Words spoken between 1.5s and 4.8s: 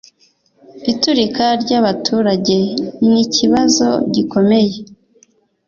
ryabaturage nikibazo gikomeye